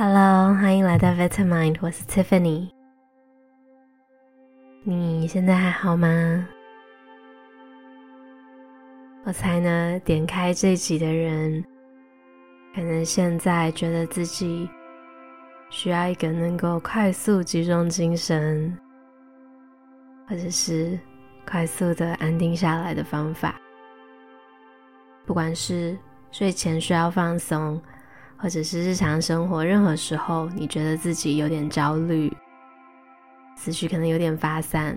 [0.00, 2.70] Hello，欢迎来到 Vitamind，我是 Tiffany。
[4.84, 6.46] 你现在还好吗？
[9.24, 11.64] 我猜呢，点开这集的人，
[12.76, 14.70] 可能现在觉得自己
[15.68, 18.78] 需要一个能够快速集中精神，
[20.28, 20.96] 或者是
[21.44, 23.60] 快速的安定下来的方法。
[25.26, 25.98] 不管是
[26.30, 27.82] 睡前需要放松，
[28.38, 32.32] 或者是日常生活，任何时候你觉得自己有点焦虑，
[33.56, 34.96] 思绪可能有点发散，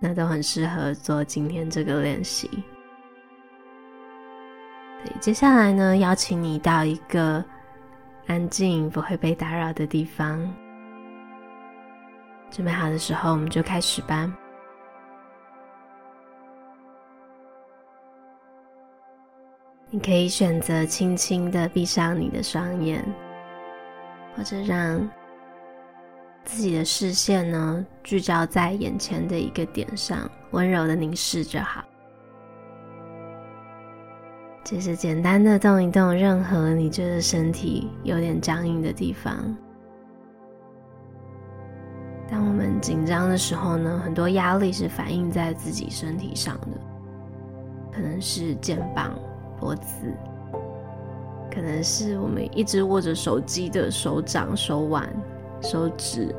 [0.00, 2.50] 那都很适合做今天这个练习。
[5.20, 7.44] 接下来呢，邀请你到一个
[8.26, 10.40] 安静、不会被打扰的地方。
[12.50, 14.32] 准备好的时候，我们就开始吧。
[19.88, 23.04] 你可以选择轻轻的闭上你的双眼，
[24.36, 25.08] 或者让
[26.44, 31.84] 自己的视线呢聚焦在眼前的一个点上，温柔的凝视就好。
[34.64, 39.56] 只是简单的动一动任何你觉得身体有点僵硬的地方。
[42.28, 46.76] 当我们紧张的时候呢，很多压力是反映在自己身体上的，
[47.92, 49.16] 可能是肩膀。
[49.58, 50.12] 脖子，
[51.50, 55.08] 可能是我们一直握着手机的手掌、手腕、
[55.60, 56.34] 手指，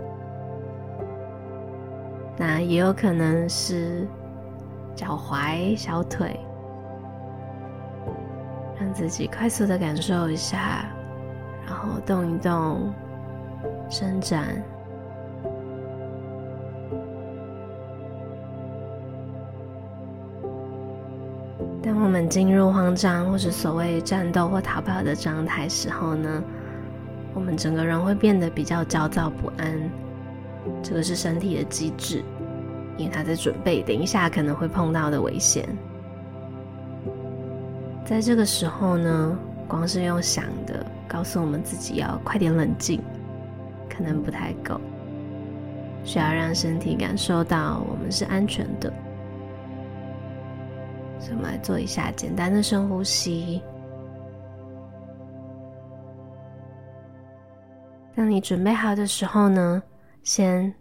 [2.37, 4.07] 那也有可能是
[4.95, 6.39] 脚踝、小腿，
[8.79, 10.85] 让自己快速的感受一下，
[11.65, 12.93] 然后动一动，
[13.89, 14.63] 伸展。
[21.81, 26.43] 当我们进入慌张或是所谓战斗或逃跑的状态时候呢，
[27.33, 29.89] 我们整个人会变得比较焦躁不安。
[30.83, 32.23] 这个是身体的机制，
[32.97, 35.67] 因为它在准备等一下可能会碰到的危险。
[38.05, 39.37] 在这个时候呢，
[39.67, 43.01] 光是用想的告诉我们自己要快点冷静，
[43.89, 44.79] 可能不太够，
[46.03, 48.91] 需要让身体感受到我们是安全的。
[51.29, 53.61] 我们来做一下简单的深呼吸。
[58.15, 59.83] 当你准备好的时候呢，
[60.23, 60.73] 先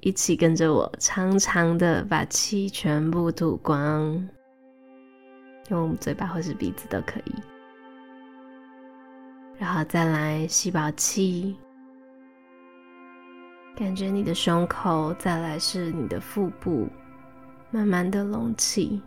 [0.00, 4.28] 一起跟着我长长的把气全部吐光，
[5.68, 7.34] 用嘴巴或是鼻子都可以。
[9.58, 11.56] 然后再来吸饱气，
[13.76, 16.88] 感觉你的胸口，再来是你的腹部，
[17.70, 19.00] 慢慢的隆起。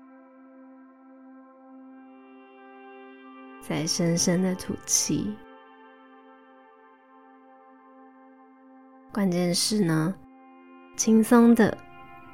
[3.67, 5.35] 再深深的吐气，
[9.11, 10.13] 关键是呢，
[10.95, 11.75] 轻松的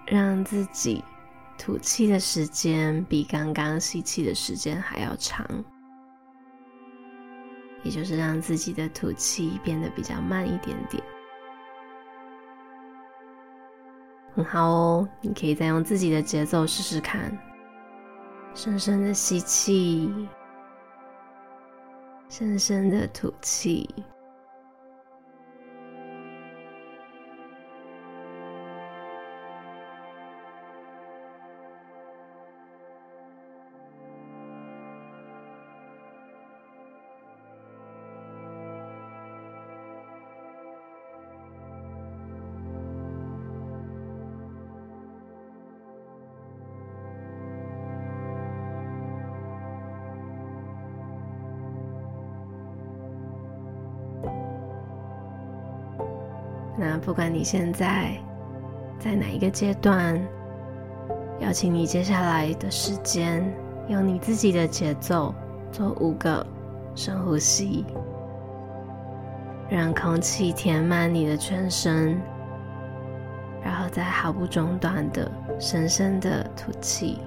[0.06, 1.02] 让自己
[1.58, 5.48] 吐气的时间比刚刚吸气的时间还要长，
[7.84, 11.02] 也就是让自己的吐气变得比较慢一点点。
[14.36, 17.32] 很好哦，你可以再用自己的节奏试试看，
[18.54, 20.14] 深深的吸气。
[22.32, 23.86] 深深的吐气。
[56.78, 58.12] 那不管你现在
[58.98, 60.20] 在哪一个阶段，
[61.40, 63.44] 邀请你接下来的时间，
[63.88, 65.34] 用你自己的节奏
[65.72, 66.46] 做五个
[66.96, 67.86] 深呼吸，
[69.70, 72.20] 让空气填满你的全身，
[73.64, 75.30] 然后再毫不中断的
[75.60, 77.20] 深深的吐气。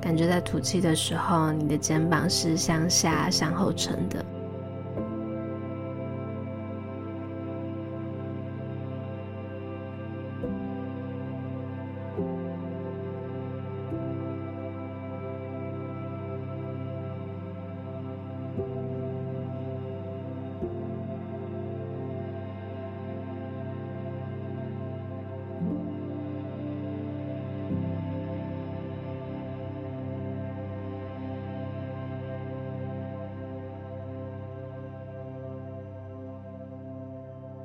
[0.00, 4.24] 感觉在吐气的时候，你的肩膀是向下、向后沉的。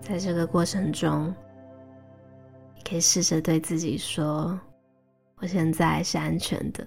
[0.03, 1.33] 在这个过程中，
[2.75, 4.59] 你可以试着对自己说
[5.39, 6.85] ：“我现在是安全的。”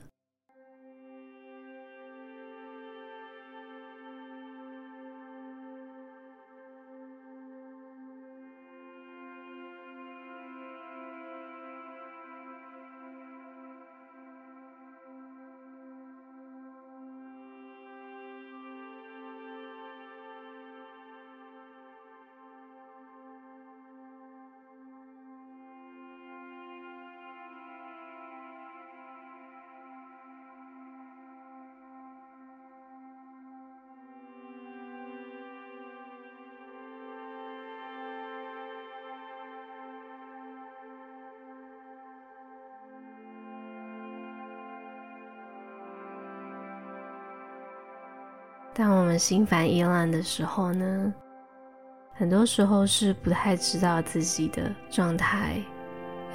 [48.79, 51.15] 当我们心烦意乱的时候呢，
[52.13, 55.59] 很多时候是不太知道自己的状态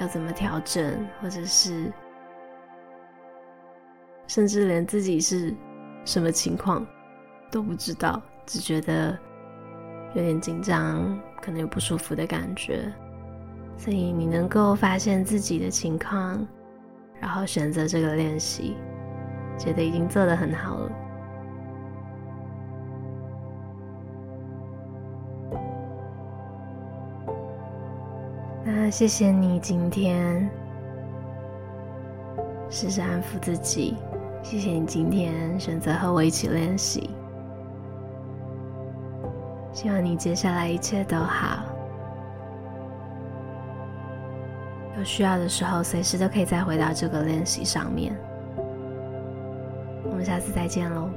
[0.00, 1.92] 要怎么调整，或者是
[4.26, 5.54] 甚至连自己是
[6.04, 6.84] 什么情况
[7.48, 9.16] 都不知道，只觉得
[10.16, 12.92] 有点紧张，可能有不舒服的感觉。
[13.76, 16.44] 所以你能够发现自己的情况，
[17.20, 18.76] 然后选择这个练习，
[19.56, 20.92] 觉得已经做得很好了。
[28.64, 30.48] 那谢谢你今天
[32.70, 33.96] 试着安抚自己，
[34.42, 37.10] 谢谢你今天选择和我一起练习。
[39.72, 41.64] 希望你接下来一切都好，
[44.96, 48.14] 有需要的时候随时都可以再回到这个练习上面。
[50.04, 51.10] 我们下次再见喽。